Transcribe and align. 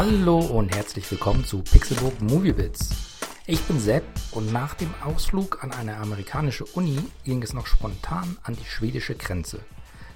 Hallo 0.00 0.38
und 0.38 0.72
herzlich 0.76 1.10
willkommen 1.10 1.44
zu 1.44 1.60
Pixelbook 1.60 2.20
Moviebits. 2.20 2.90
Ich 3.48 3.60
bin 3.62 3.80
Sepp 3.80 4.04
und 4.30 4.52
nach 4.52 4.74
dem 4.74 4.94
Ausflug 5.04 5.64
an 5.64 5.72
eine 5.72 5.96
amerikanische 5.96 6.66
Uni 6.66 7.00
ging 7.24 7.42
es 7.42 7.52
noch 7.52 7.66
spontan 7.66 8.38
an 8.44 8.54
die 8.54 8.64
schwedische 8.64 9.16
Grenze. 9.16 9.58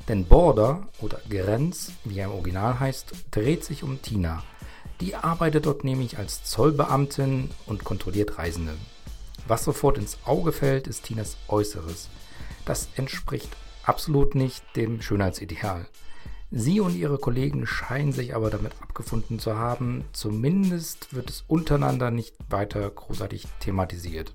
Denn 0.06 0.24
Border 0.24 0.86
oder 1.00 1.20
Grenz, 1.28 1.90
wie 2.04 2.20
er 2.20 2.26
im 2.26 2.30
Original 2.30 2.78
heißt, 2.78 3.12
dreht 3.32 3.64
sich 3.64 3.82
um 3.82 4.00
Tina. 4.00 4.44
Die 5.00 5.16
arbeitet 5.16 5.66
dort 5.66 5.82
nämlich 5.82 6.16
als 6.16 6.44
Zollbeamtin 6.44 7.50
und 7.66 7.82
kontrolliert 7.82 8.38
Reisende. 8.38 8.76
Was 9.48 9.64
sofort 9.64 9.98
ins 9.98 10.16
Auge 10.24 10.52
fällt, 10.52 10.86
ist 10.86 11.06
Tinas 11.06 11.36
Äußeres. 11.48 12.08
Das 12.64 12.86
entspricht 12.94 13.50
absolut 13.82 14.36
nicht 14.36 14.62
dem 14.76 15.02
Schönheitsideal. 15.02 15.88
Sie 16.54 16.80
und 16.80 16.94
ihre 16.94 17.16
Kollegen 17.16 17.66
scheinen 17.66 18.12
sich 18.12 18.34
aber 18.34 18.50
damit 18.50 18.72
abgefunden 18.82 19.38
zu 19.38 19.56
haben. 19.56 20.04
Zumindest 20.12 21.14
wird 21.14 21.30
es 21.30 21.44
untereinander 21.48 22.10
nicht 22.10 22.34
weiter 22.50 22.90
großartig 22.90 23.46
thematisiert. 23.60 24.34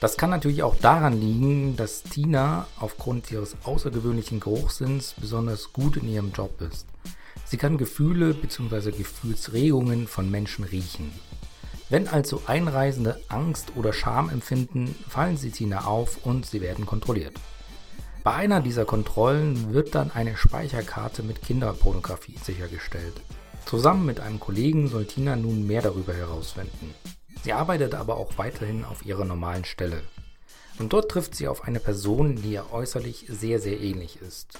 Das 0.00 0.18
kann 0.18 0.28
natürlich 0.28 0.62
auch 0.62 0.76
daran 0.76 1.18
liegen, 1.18 1.76
dass 1.76 2.02
Tina 2.02 2.66
aufgrund 2.78 3.32
ihres 3.32 3.56
außergewöhnlichen 3.64 4.38
Geruchssinns 4.38 5.14
besonders 5.18 5.72
gut 5.72 5.96
in 5.96 6.08
ihrem 6.08 6.32
Job 6.32 6.60
ist. 6.60 6.86
Sie 7.46 7.56
kann 7.56 7.78
Gefühle 7.78 8.34
bzw. 8.34 8.90
Gefühlsregungen 8.90 10.06
von 10.06 10.30
Menschen 10.30 10.66
riechen. 10.66 11.10
Wenn 11.88 12.06
also 12.06 12.42
Einreisende 12.46 13.18
Angst 13.28 13.72
oder 13.76 13.94
Scham 13.94 14.28
empfinden, 14.28 14.94
fallen 15.08 15.38
sie 15.38 15.52
Tina 15.52 15.86
auf 15.86 16.26
und 16.26 16.44
sie 16.44 16.60
werden 16.60 16.84
kontrolliert. 16.84 17.40
Bei 18.24 18.32
einer 18.32 18.62
dieser 18.62 18.86
Kontrollen 18.86 19.74
wird 19.74 19.94
dann 19.94 20.10
eine 20.10 20.34
Speicherkarte 20.34 21.22
mit 21.22 21.42
Kinderpornografie 21.42 22.38
sichergestellt. 22.42 23.12
Zusammen 23.66 24.06
mit 24.06 24.18
einem 24.18 24.40
Kollegen 24.40 24.88
soll 24.88 25.04
Tina 25.04 25.36
nun 25.36 25.66
mehr 25.66 25.82
darüber 25.82 26.14
herausfinden. 26.14 26.94
Sie 27.42 27.52
arbeitet 27.52 27.94
aber 27.94 28.16
auch 28.16 28.38
weiterhin 28.38 28.86
auf 28.86 29.04
ihrer 29.04 29.26
normalen 29.26 29.66
Stelle. 29.66 30.00
Und 30.78 30.94
dort 30.94 31.10
trifft 31.10 31.34
sie 31.34 31.48
auf 31.48 31.64
eine 31.64 31.80
Person, 31.80 32.36
die 32.36 32.52
ihr 32.52 32.72
äußerlich 32.72 33.26
sehr, 33.28 33.60
sehr 33.60 33.78
ähnlich 33.78 34.22
ist 34.22 34.58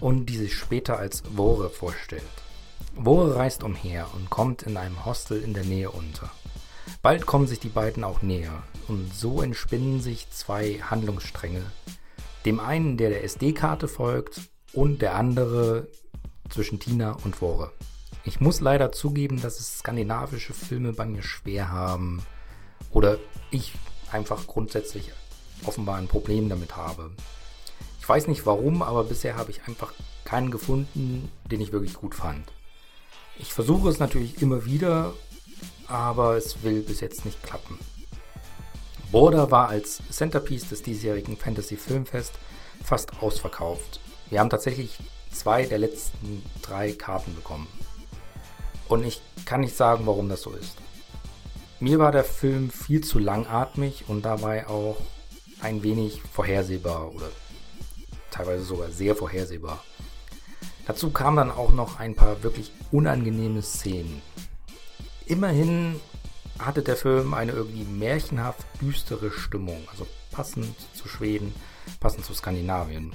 und 0.00 0.26
die 0.26 0.36
sich 0.36 0.56
später 0.56 0.98
als 0.98 1.22
Wore 1.36 1.70
vorstellt. 1.70 2.24
Wore 2.96 3.36
reist 3.36 3.62
umher 3.62 4.08
und 4.16 4.30
kommt 4.30 4.64
in 4.64 4.76
einem 4.76 5.06
Hostel 5.06 5.40
in 5.40 5.54
der 5.54 5.64
Nähe 5.64 5.92
unter. 5.92 6.28
Bald 7.02 7.24
kommen 7.24 7.46
sich 7.46 7.60
die 7.60 7.68
beiden 7.68 8.02
auch 8.02 8.22
näher 8.22 8.64
und 8.88 9.14
so 9.14 9.42
entspinnen 9.42 10.00
sich 10.00 10.28
zwei 10.30 10.80
Handlungsstränge, 10.82 11.62
dem 12.46 12.60
einen, 12.60 12.96
der 12.96 13.10
der 13.10 13.24
SD-Karte 13.24 13.88
folgt 13.88 14.40
und 14.72 15.02
der 15.02 15.16
andere 15.16 15.88
zwischen 16.48 16.78
Tina 16.78 17.16
und 17.24 17.42
Wore. 17.42 17.72
Ich 18.24 18.40
muss 18.40 18.60
leider 18.60 18.92
zugeben, 18.92 19.42
dass 19.42 19.58
es 19.58 19.80
skandinavische 19.80 20.54
Filme 20.54 20.92
bei 20.92 21.06
mir 21.06 21.22
schwer 21.22 21.70
haben 21.70 22.22
oder 22.92 23.18
ich 23.50 23.72
einfach 24.12 24.46
grundsätzlich 24.46 25.12
offenbar 25.64 25.96
ein 25.96 26.06
Problem 26.06 26.48
damit 26.48 26.76
habe. 26.76 27.10
Ich 27.98 28.08
weiß 28.08 28.28
nicht 28.28 28.46
warum, 28.46 28.82
aber 28.82 29.02
bisher 29.04 29.36
habe 29.36 29.50
ich 29.50 29.66
einfach 29.66 29.92
keinen 30.24 30.52
gefunden, 30.52 31.28
den 31.50 31.60
ich 31.60 31.72
wirklich 31.72 31.94
gut 31.94 32.14
fand. 32.14 32.52
Ich 33.38 33.52
versuche 33.52 33.88
es 33.88 33.98
natürlich 33.98 34.40
immer 34.40 34.64
wieder, 34.64 35.14
aber 35.88 36.36
es 36.36 36.62
will 36.62 36.80
bis 36.82 37.00
jetzt 37.00 37.24
nicht 37.24 37.42
klappen. 37.42 37.78
Border 39.16 39.50
war 39.50 39.70
als 39.70 40.02
Centerpiece 40.10 40.68
des 40.68 40.82
diesjährigen 40.82 41.38
Fantasy 41.38 41.78
Filmfest 41.78 42.34
fast 42.84 43.22
ausverkauft. 43.22 43.98
Wir 44.28 44.40
haben 44.40 44.50
tatsächlich 44.50 44.98
zwei 45.32 45.64
der 45.64 45.78
letzten 45.78 46.42
drei 46.60 46.92
Karten 46.92 47.34
bekommen. 47.34 47.66
Und 48.88 49.06
ich 49.06 49.22
kann 49.46 49.62
nicht 49.62 49.74
sagen, 49.74 50.04
warum 50.04 50.28
das 50.28 50.42
so 50.42 50.52
ist. 50.52 50.76
Mir 51.80 51.98
war 51.98 52.12
der 52.12 52.24
Film 52.24 52.68
viel 52.68 53.02
zu 53.02 53.18
langatmig 53.18 54.04
und 54.06 54.26
dabei 54.26 54.66
auch 54.66 54.98
ein 55.62 55.82
wenig 55.82 56.20
vorhersehbar 56.20 57.10
oder 57.14 57.30
teilweise 58.30 58.64
sogar 58.64 58.90
sehr 58.90 59.16
vorhersehbar. 59.16 59.82
Dazu 60.86 61.10
kamen 61.10 61.38
dann 61.38 61.50
auch 61.50 61.72
noch 61.72 62.00
ein 62.00 62.14
paar 62.14 62.42
wirklich 62.42 62.70
unangenehme 62.92 63.62
Szenen. 63.62 64.20
Immerhin 65.24 66.02
hatte 66.58 66.82
der 66.82 66.96
Film 66.96 67.34
eine 67.34 67.52
irgendwie 67.52 67.84
märchenhaft 67.84 68.64
düstere 68.80 69.30
Stimmung, 69.30 69.82
also 69.90 70.06
passend 70.32 70.74
zu 70.94 71.08
Schweden, 71.08 71.54
passend 72.00 72.24
zu 72.24 72.34
Skandinavien. 72.34 73.12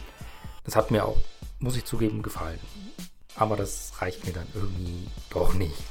Das 0.64 0.76
hat 0.76 0.92
mir 0.92 1.06
auch, 1.06 1.18
muss 1.60 1.78
ich 1.78 1.86
zugeben, 1.86 2.22
gefallen. 2.22 2.60
Aber 3.36 3.56
das 3.56 3.94
reicht 4.00 4.26
mir 4.26 4.34
dann 4.34 4.48
irgendwie 4.54 5.08
doch 5.30 5.54
nicht. 5.54 5.84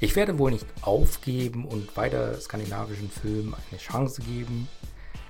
Ich 0.00 0.16
werde 0.16 0.38
wohl 0.38 0.50
nicht 0.50 0.66
aufgeben 0.80 1.64
und 1.64 1.96
weiter 1.96 2.40
skandinavischen 2.40 3.10
Filmen 3.10 3.54
eine 3.54 3.78
Chance 3.78 4.22
geben. 4.22 4.68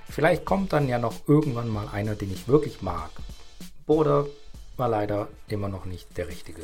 Vielleicht 0.09 0.45
kommt 0.45 0.73
dann 0.73 0.87
ja 0.87 0.97
noch 0.97 1.27
irgendwann 1.27 1.69
mal 1.69 1.87
einer, 1.87 2.15
den 2.15 2.31
ich 2.31 2.47
wirklich 2.47 2.81
mag. 2.81 3.11
Border 3.85 4.25
war 4.77 4.89
leider 4.89 5.27
immer 5.47 5.69
noch 5.69 5.85
nicht 5.85 6.17
der 6.17 6.27
richtige. 6.27 6.63